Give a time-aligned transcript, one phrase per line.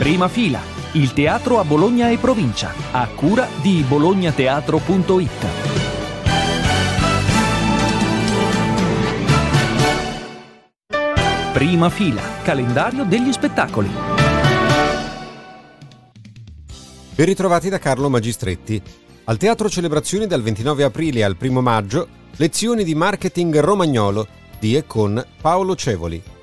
[0.00, 0.60] Prima fila,
[0.92, 5.46] il teatro a Bologna e provincia, a cura di bolognateatro.it.
[11.52, 13.90] Prima fila, calendario degli spettacoli.
[17.14, 18.80] Ben ritrovati da Carlo Magistretti.
[19.24, 24.26] Al Teatro Celebrazioni dal 29 aprile al 1 maggio, lezioni di marketing romagnolo
[24.58, 26.38] di e con Paolo Cevoli.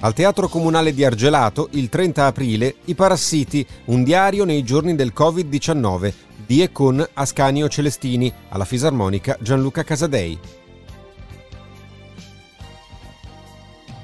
[0.00, 5.12] Al Teatro Comunale di Argelato, il 30 aprile, I Parassiti, un diario nei giorni del
[5.16, 6.12] Covid-19,
[6.44, 10.38] di e con Ascanio Celestini, alla Fisarmonica Gianluca Casadei.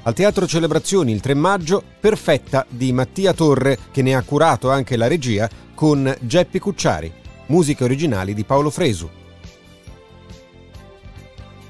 [0.01, 4.97] Al Teatro Celebrazioni il 3 maggio, Perfetta di Mattia Torre, che ne ha curato anche
[4.97, 7.13] la regia, con Geppi Cucciari,
[7.47, 9.21] musiche originali di Paolo Fresu.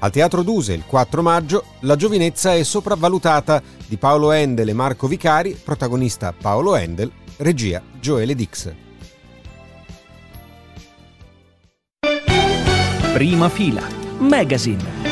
[0.04, 5.06] Al Teatro Duse il 4 maggio La giovinezza è sopravvalutata di Paolo Endel e Marco
[5.06, 8.70] Vicari, protagonista Paolo Endel, regia Joele Dix.
[13.14, 13.80] Prima fila,
[14.18, 15.04] Magazine.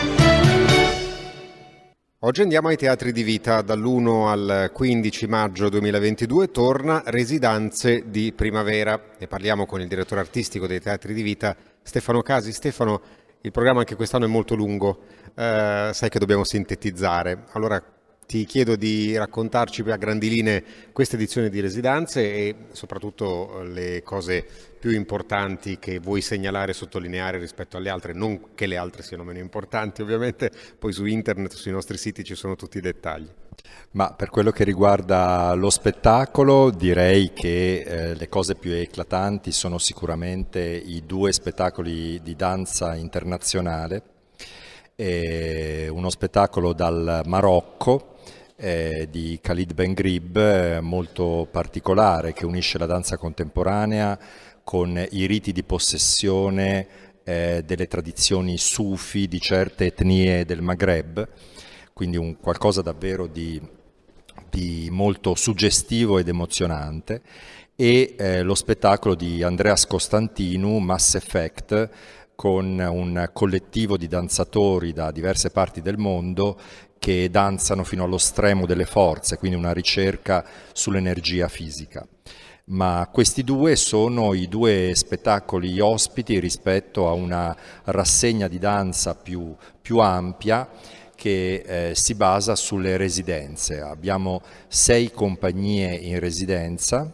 [2.24, 3.62] Oggi andiamo ai teatri di vita.
[3.62, 10.66] Dall'1 al 15 maggio 2022 torna Residenze di Primavera e parliamo con il direttore artistico
[10.68, 12.52] dei teatri di vita Stefano Casi.
[12.52, 13.00] Stefano,
[13.42, 15.04] il programma anche quest'anno è molto lungo,
[15.34, 17.44] eh, sai che dobbiamo sintetizzare.
[17.52, 17.82] Allora
[18.26, 24.46] ti chiedo di raccontarci a grandi linee questa edizione di Residenze e soprattutto le cose
[24.78, 29.22] più importanti che vuoi segnalare e sottolineare rispetto alle altre, non che le altre siano
[29.22, 33.28] meno importanti ovviamente, poi su internet, sui nostri siti ci sono tutti i dettagli.
[33.92, 39.78] Ma per quello che riguarda lo spettacolo direi che eh, le cose più eclatanti sono
[39.78, 44.02] sicuramente i due spettacoli di danza internazionale,
[44.96, 48.11] eh, uno spettacolo dal Marocco
[48.62, 54.17] eh, di Khalid Ben Grib eh, molto particolare che unisce la danza contemporanea
[54.62, 56.86] con i riti di possessione
[57.24, 61.28] eh, delle tradizioni sufi di certe etnie del Maghreb.
[61.92, 63.61] Quindi un qualcosa davvero di,
[64.48, 67.20] di molto suggestivo ed emozionante.
[67.74, 71.90] E eh, lo spettacolo di Andreas Costantinu, Mass Effect,
[72.36, 76.58] con un collettivo di danzatori da diverse parti del mondo
[77.02, 82.07] che danzano fino allo stremo delle forze, quindi una ricerca sull'energia fisica.
[82.67, 89.52] Ma questi due sono i due spettacoli ospiti rispetto a una rassegna di danza più,
[89.80, 90.68] più ampia
[91.17, 93.80] che eh, si basa sulle residenze.
[93.80, 97.12] Abbiamo sei compagnie in residenza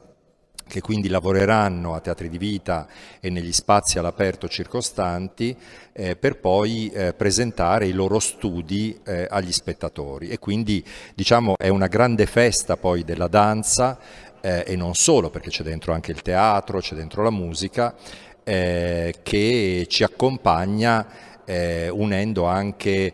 [0.68, 2.86] che quindi lavoreranno a teatri di vita
[3.18, 5.56] e negli spazi all'aperto circostanti
[5.92, 10.84] eh, per poi eh, presentare i loro studi eh, agli spettatori e quindi
[11.14, 13.98] diciamo è una grande festa poi della danza
[14.40, 17.96] eh, e non solo perché c'è dentro anche il teatro, c'è dentro la musica
[18.44, 21.06] eh, che ci accompagna
[21.44, 23.12] eh, unendo anche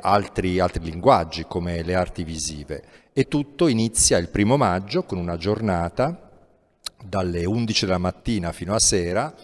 [0.00, 2.82] altri, altri linguaggi come le arti visive.
[3.12, 6.27] E tutto inizia il primo maggio con una giornata
[7.02, 9.34] dalle 11 della mattina fino a sera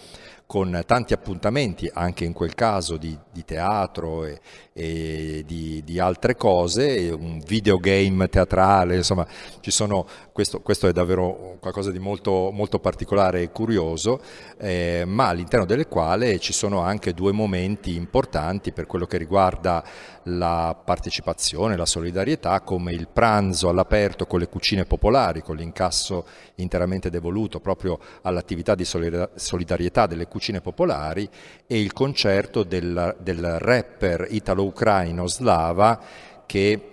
[0.55, 4.39] con tanti appuntamenti, anche in quel caso di, di teatro e,
[4.73, 9.27] e di, di, altre cose, un videogame teatrale, insomma,
[9.61, 14.21] sono, questo, questo, è davvero qualcosa di molto, molto particolare e curioso,
[14.57, 19.83] eh, ma all'interno del quale ci sono anche due momenti importanti per quello che riguarda
[20.29, 26.25] la partecipazione, la solidarietà, come il pranzo all'aperto con le cucine popolari, con l'incasso
[26.57, 31.29] interamente devoluto proprio all'attività di solidarietà delle cucine popolari
[31.67, 36.01] e il concerto del, del rapper italo-ucraino Slava
[36.47, 36.89] che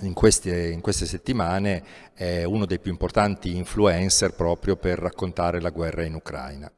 [0.00, 1.82] in queste, in queste, settimane
[2.14, 6.70] è uno dei più importanti influencer proprio per raccontare la guerra in Ucraina.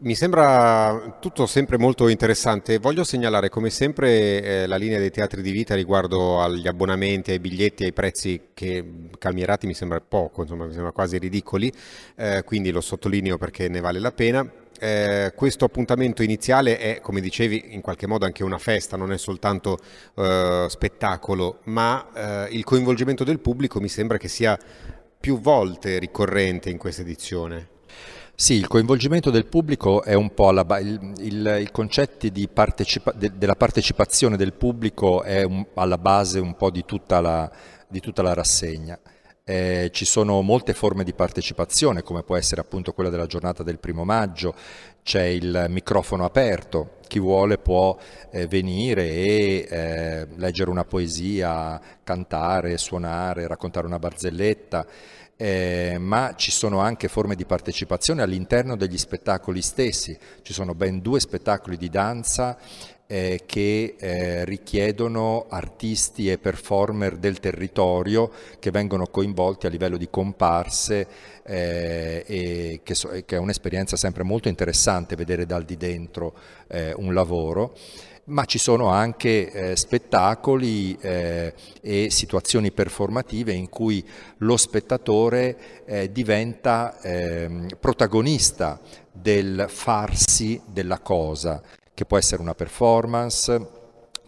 [0.00, 2.78] Mi sembra tutto sempre molto interessante.
[2.78, 7.40] Voglio segnalare come sempre eh, la linea dei teatri di vita riguardo agli abbonamenti, ai
[7.40, 11.72] biglietti, ai prezzi che calmierati mi sembra poco, insomma mi sembra quasi ridicoli,
[12.14, 14.48] eh, quindi lo sottolineo perché ne vale la pena.
[14.78, 19.18] Eh, questo appuntamento iniziale è, come dicevi, in qualche modo anche una festa, non è
[19.18, 19.78] soltanto
[20.14, 24.58] eh, spettacolo, ma eh, il coinvolgimento del pubblico mi sembra che sia
[25.20, 27.76] più volte ricorrente in questa edizione.
[28.40, 33.32] Sì, il coinvolgimento del pubblico è un po' la, il, il, il concetto partecipa, de,
[33.36, 37.50] della partecipazione del pubblico è un, alla base un po' di tutta la,
[37.88, 38.96] di tutta la rassegna.
[39.50, 43.78] Eh, ci sono molte forme di partecipazione, come può essere appunto quella della giornata del
[43.78, 44.54] primo maggio,
[45.02, 47.96] c'è il microfono aperto chi vuole può
[48.30, 54.86] eh, venire e eh, leggere una poesia, cantare, suonare, raccontare una barzelletta.
[55.40, 60.18] Eh, ma ci sono anche forme di partecipazione all'interno degli spettacoli stessi.
[60.42, 62.58] Ci sono ben due spettacoli di danza
[63.10, 70.10] eh, che eh, richiedono artisti e performer del territorio che vengono coinvolti a livello di
[70.10, 71.06] comparse
[71.42, 76.34] eh, e che, so, che, è un'esperienza sempre molto interessante vedere dal di dentro
[76.68, 77.74] eh, un lavoro.
[78.24, 84.06] Ma ci sono anche eh, spettacoli eh, e situazioni performative in cui
[84.38, 88.78] lo spettatore eh, diventa ehm, protagonista
[89.10, 91.62] del farsi della cosa
[91.98, 93.60] che può essere una performance,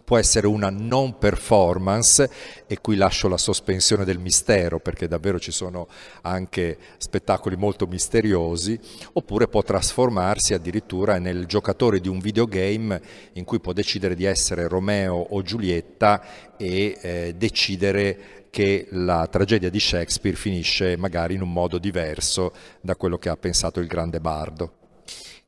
[0.03, 2.29] può essere una non performance
[2.67, 5.87] e qui lascio la sospensione del mistero perché davvero ci sono
[6.23, 8.77] anche spettacoli molto misteriosi
[9.13, 13.01] oppure può trasformarsi addirittura nel giocatore di un videogame
[13.35, 19.69] in cui può decidere di essere Romeo o Giulietta e eh, decidere che la tragedia
[19.69, 22.51] di Shakespeare finisce magari in un modo diverso
[22.81, 24.73] da quello che ha pensato il grande bardo.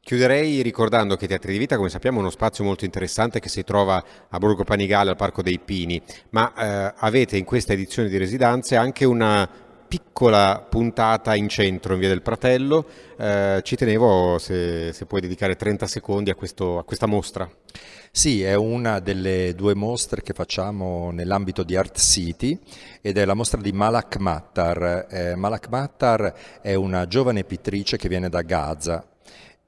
[0.06, 3.64] Chiuderei ricordando che Teatri di Vita, come sappiamo, è uno spazio molto interessante che si
[3.64, 6.02] trova a Borgo Panigale, al Parco dei Pini,
[6.32, 9.50] ma eh, avete in questa edizione di Residenze anche una
[9.88, 12.86] piccola puntata in centro, in via del Pratello.
[13.18, 17.50] Eh, ci tenevo se, se, puoi dedicare 30 secondi a, questo, a questa mostra.
[18.12, 22.60] Sì, è una delle due mostre che facciamo nell'ambito di Art City
[23.02, 25.08] ed è la mostra di Malak Mattar.
[25.10, 29.08] Eh, Malak Mattar è una giovane pittrice che viene da Gaza,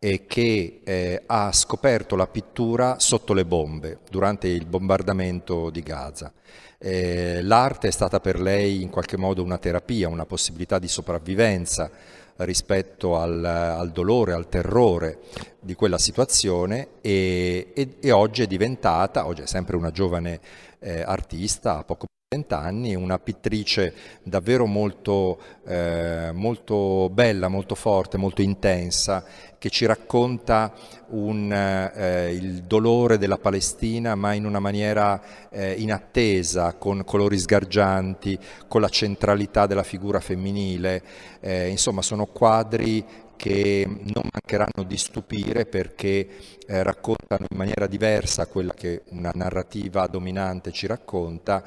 [0.06, 6.32] e che eh, ha scoperto la pittura sotto le bombe durante il bombardamento di Gaza.
[6.78, 11.90] Eh, l'arte è stata per lei in qualche modo una terapia, una possibilità di sopravvivenza
[12.36, 15.22] rispetto al, al dolore, al terrore
[15.60, 20.40] di quella situazione e, e, e, oggi è diventata, oggi è sempre una giovane
[20.82, 22.06] eh, artista, poco
[22.50, 23.94] anni, una pittrice
[24.24, 29.24] davvero molto, eh, molto, bella, molto forte, molto intensa,
[29.58, 30.74] che ci racconta
[31.08, 38.38] un, eh, il dolore della Palestina ma in una maniera eh, inattesa, con colori sgargianti,
[38.68, 41.02] con la centralità della figura femminile.
[41.40, 43.04] Eh, insomma, sono quadri
[43.36, 46.28] che non mancheranno di stupire perché
[46.68, 51.64] eh, raccontano in maniera diversa quella che una narrativa dominante ci racconta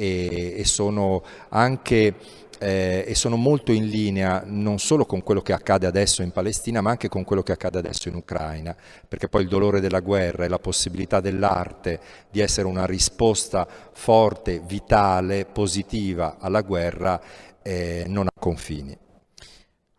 [0.00, 2.14] e, e sono anche
[2.58, 6.80] eh, e sono molto in linea non solo con quello che accade adesso in Palestina,
[6.80, 10.44] ma anche con quello che accade adesso in Ucraina, perché poi il dolore della guerra
[10.44, 12.00] e la possibilità dell'arte
[12.30, 17.20] di essere una risposta forte, vitale, positiva alla guerra
[17.62, 18.96] eh, non ha confini.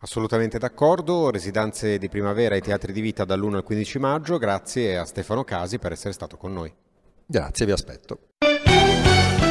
[0.02, 5.04] Assolutamente d'accordo, residenze di primavera ai teatri di vita dall'1 al 15 maggio, grazie a
[5.04, 6.72] Stefano Casi per essere stato con noi.
[7.26, 8.18] Grazie, vi aspetto.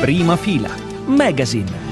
[0.02, 0.70] Prima fila,
[1.08, 1.90] magazine.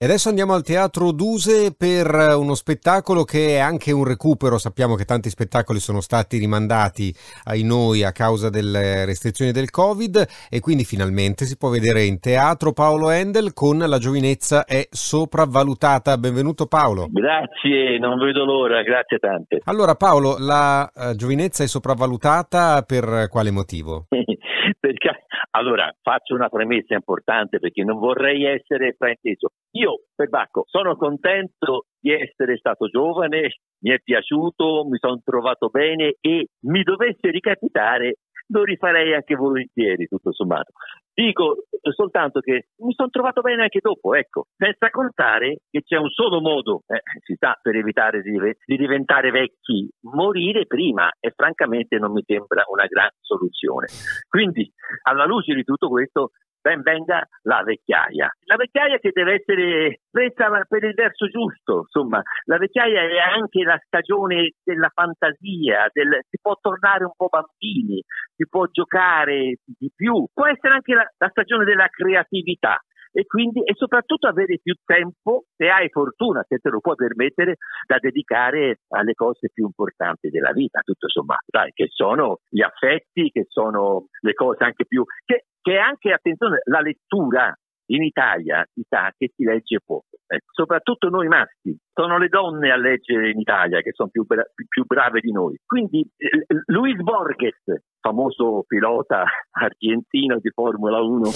[0.00, 4.56] E adesso andiamo al Teatro Duse per uno spettacolo che è anche un recupero.
[4.56, 7.12] Sappiamo che tanti spettacoli sono stati rimandati
[7.46, 12.20] ai noi a causa delle restrizioni del Covid e quindi finalmente si può vedere in
[12.20, 16.16] teatro Paolo Endel con La giovinezza è sopravvalutata.
[16.16, 17.08] Benvenuto Paolo.
[17.10, 19.62] Grazie, non vedo l'ora, grazie tante.
[19.64, 24.06] Allora Paolo, la uh, giovinezza è sopravvalutata per quale motivo?
[24.78, 29.48] perché allora faccio una premessa importante perché non vorrei essere frainteso.
[29.72, 35.68] Io, per Bacco, sono contento di essere stato giovane, mi è piaciuto, mi sono trovato
[35.68, 38.16] bene e mi dovesse ricapitare
[38.50, 40.72] lo rifarei anche volentieri, tutto sommato.
[41.12, 46.10] Dico soltanto che mi sono trovato bene anche dopo, ecco, senza contare che c'è un
[46.10, 51.98] solo modo, eh, si sta per evitare di, di, diventare vecchi, morire prima e francamente
[51.98, 53.86] non mi sembra una gran soluzione.
[54.28, 54.70] Quindi,
[55.02, 56.30] alla luce di tutto questo,
[56.68, 58.28] ben venga la vecchiaia.
[58.44, 63.62] La vecchiaia che deve essere presa per il verso giusto, insomma, la vecchiaia è anche
[63.62, 68.02] la stagione della fantasia, del, si può tornare un po' bambini,
[68.36, 72.78] si può giocare di più, può essere anche la, la stagione della creatività.
[73.10, 77.56] E quindi e soprattutto avere più tempo, se hai fortuna, se te lo puoi permettere,
[77.86, 83.30] da dedicare alle cose più importanti della vita, tutto sommato, dai, che sono gli affetti,
[83.30, 87.54] che sono le cose anche più che che anche, attenzione, la lettura
[87.90, 91.76] in Italia si sa che si legge poco, eh, soprattutto noi maschi.
[91.92, 95.58] Sono le donne a leggere in Italia che sono più, bra- più brave di noi.
[95.66, 97.62] Quindi eh, Luis Borges,
[98.00, 101.30] famoso pilota argentino di Formula 1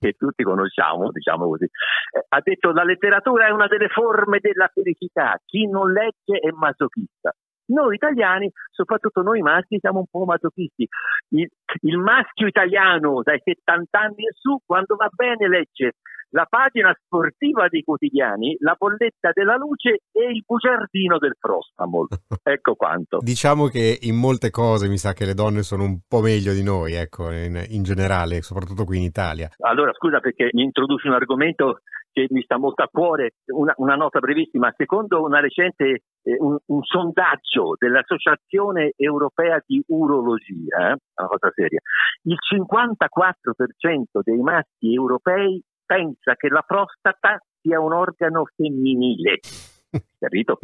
[0.00, 4.68] che tutti conosciamo, diciamo così, eh, ha detto la letteratura è una delle forme della
[4.72, 7.32] felicità, chi non legge è masochista.
[7.66, 10.86] Noi italiani, soprattutto noi maschi, siamo un po' masochisti.
[11.30, 11.48] Il,
[11.82, 15.94] il maschio italiano dai 70 anni in su, quando va bene, legge
[16.30, 22.08] la pagina sportiva dei quotidiani, la bolletta della luce e il bugiardino del Frostamol.
[22.46, 23.18] Ecco quanto.
[23.22, 26.62] diciamo che in molte cose mi sa che le donne sono un po' meglio di
[26.62, 29.48] noi, ecco, in, in generale, soprattutto qui in Italia.
[29.58, 31.80] Allora, scusa perché mi introduci un argomento
[32.16, 34.72] che mi sta molto a cuore, una, una nota brevissima.
[34.74, 41.78] Secondo una recente, eh, un, un, sondaggio dell'Associazione Europea di Urologia, eh, una cosa seria,
[42.22, 49.40] il 54% dei maschi europei pensa che la prostata sia un organo femminile,
[50.18, 50.58] capito?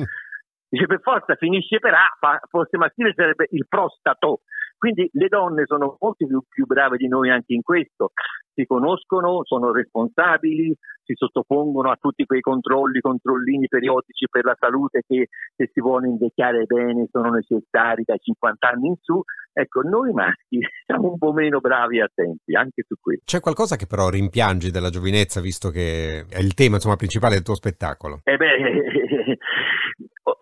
[0.71, 4.41] Dice per forza finisce per A, fosse maschile sarebbe il prostato.
[4.83, 8.11] Quindi le donne sono molto più, più brave di noi anche in questo
[8.53, 15.03] si conoscono, sono responsabili, si sottopongono a tutti quei controlli, controllini periodici per la salute
[15.07, 19.23] che se si vuole invecchiare bene sono necessari dai 50 anni in su.
[19.53, 23.25] Ecco, noi maschi siamo un po' meno bravi e attenti anche su questo.
[23.25, 27.45] C'è qualcosa che però rimpiangi della giovinezza, visto che è il tema insomma, principale del
[27.45, 28.21] tuo spettacolo?
[28.25, 29.39] Eh beh,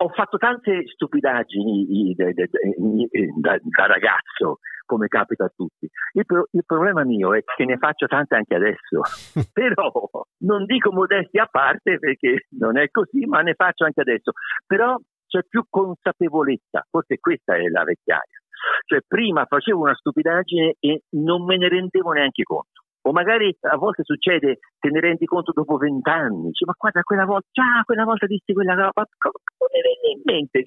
[0.01, 5.87] ho fatto tante stupidaggini da, ragazzo come capita a tutti.
[6.13, 9.01] Il, pro- il, problema mio è che ne faccio tante anche adesso,
[9.53, 9.91] però
[10.39, 14.31] non dico modestia a parte perché non è così, ma ne faccio anche adesso.
[14.65, 18.39] Però c'è più consapevolezza, forse questa è la vecchiaia.
[18.85, 23.77] Cioè prima facevo una stupidaggine e non me ne rendevo neanche conto o magari a
[23.77, 28.03] volte succede, te ne rendi conto dopo vent'anni, dici, ma guarda quella volta, già quella
[28.03, 30.63] volta dissi quella roba, come ne viene in mente?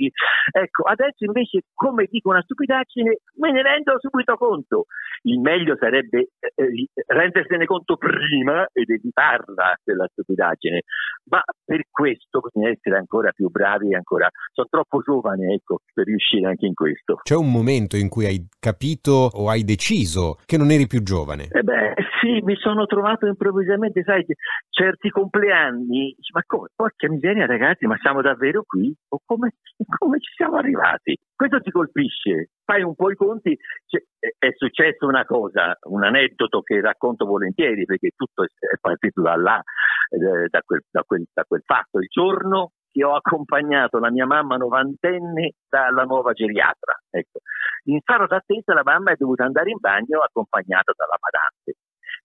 [0.52, 4.87] Ecco, adesso invece come dico una stupidaggine me ne rendo subito conto.
[5.23, 10.83] Il meglio sarebbe eh, eh rendersene conto prima ed evitarla quella stupidaggine,
[11.30, 16.47] ma per questo bisogna essere ancora più bravi ancora, sono troppo giovane ecco, per riuscire
[16.47, 17.21] anche in questo.
[17.23, 21.49] C'è un momento in cui hai capito o hai deciso che non eri più giovane?
[21.50, 24.25] Eh beh, sì, mi sono trovato improvvisamente, sai,
[24.70, 28.94] certi compleanni, ma come, porca miseria ragazzi, ma siamo davvero qui?
[29.08, 29.54] O come,
[29.99, 31.18] come ci siamo arrivati?
[31.34, 33.56] Questo ti colpisce, fai un po' i conti,
[33.87, 34.02] cioè,
[34.38, 39.58] è successo una cosa, un aneddoto che racconto volentieri perché tutto è partito da là,
[39.58, 41.99] eh, da, quel, da, quel, da quel fatto.
[41.99, 46.96] Il giorno che ho accompagnato la mia mamma novantenne dalla nuova geriatra.
[47.11, 47.40] Ecco.
[47.87, 51.75] In sala d'attesa la mamma è dovuta andare in bagno accompagnata dalla badante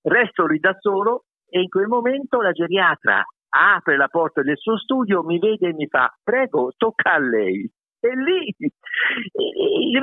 [0.03, 4.77] resto lì da solo e in quel momento la geriatra apre la porta del suo
[4.77, 7.69] studio, mi vede e mi fa prego, tocca a lei.
[8.01, 10.01] E lì io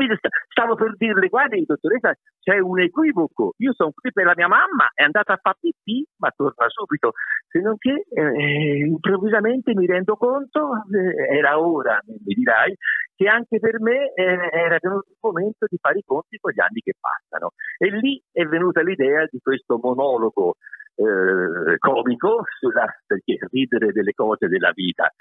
[0.51, 3.55] stavo per dirle guardi dottoressa c'è un equivoco.
[3.59, 7.13] Io sono qui per la mia mamma è andata a fare pipì ma torna subito.
[7.49, 12.77] Se non che eh, improvvisamente mi rendo conto eh, era ora mi dirai
[13.15, 16.61] che anche per me eh, era venuto il momento di fare i conti con gli
[16.61, 17.53] anni che passano.
[17.79, 20.57] E lì è venuta l'idea di questo monologo
[20.97, 25.13] eh, comico sulla, perché ridere delle cose della vita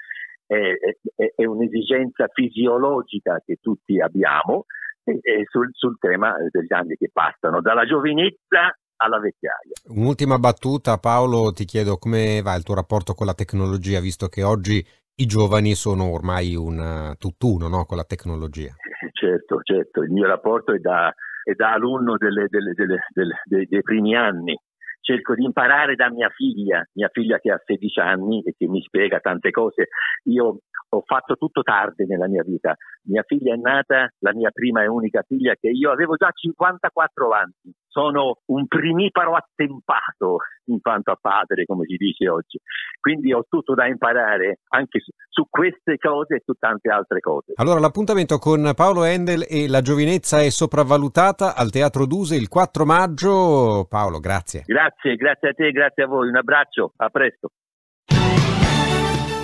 [0.46, 4.64] è, è, è un'esigenza fisiologica che tutti abbiamo
[5.04, 9.72] e, e sul, sul tema degli anni che passano, dalla giovinezza alla vecchiaia.
[9.88, 14.42] Un'ultima battuta, Paolo, ti chiedo come va il tuo rapporto con la tecnologia, visto che
[14.42, 14.84] oggi
[15.18, 18.72] i giovani sono ormai un tutt'uno no, con la tecnologia.
[19.12, 22.98] Certo, certo, il mio rapporto è da, è da alunno delle, delle, delle,
[23.44, 24.58] dei, dei primi anni,
[25.06, 28.82] cerco di imparare da mia figlia, mia figlia che ha 16 anni e che mi
[28.82, 29.88] spiega tante cose.
[30.24, 30.62] Io
[30.96, 32.74] ho fatto tutto tardi nella mia vita.
[33.04, 37.30] Mia figlia è nata, la mia prima e unica figlia, che io avevo già 54
[37.30, 37.72] anni.
[37.88, 42.58] Sono un primiparo attempato in quanto a padre, come si dice oggi.
[43.00, 47.52] Quindi ho tutto da imparare anche su, su queste cose e su tante altre cose.
[47.56, 52.84] Allora, l'appuntamento con Paolo Endel e la giovinezza è sopravvalutata al Teatro Duse il 4
[52.84, 53.86] maggio.
[53.88, 54.64] Paolo, grazie.
[54.66, 56.28] Grazie, grazie a te, grazie a voi.
[56.28, 57.50] Un abbraccio, a presto.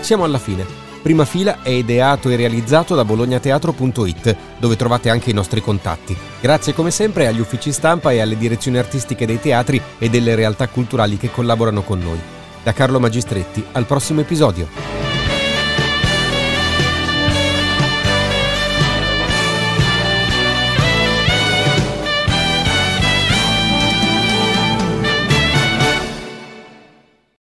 [0.03, 0.82] Siamo alla fine.
[1.03, 6.17] Prima fila è ideato e realizzato da bolognateatro.it, dove trovate anche i nostri contatti.
[6.41, 10.69] Grazie come sempre agli uffici stampa e alle direzioni artistiche dei teatri e delle realtà
[10.69, 12.21] culturali che collaborano con noi.
[12.63, 15.12] Da Carlo Magistretti, al prossimo episodio.